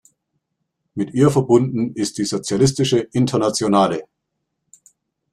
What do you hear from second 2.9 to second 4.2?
Internationale.